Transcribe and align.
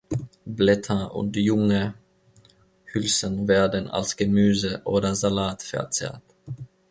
Blätter 0.47 1.13
und 1.15 1.37
junge 1.37 1.93
Hülsen 2.85 3.47
werden 3.47 3.87
als 3.87 4.15
Gemüse 4.17 4.81
oder 4.83 5.13
Salat 5.13 5.61
verzehrt. 5.61 6.23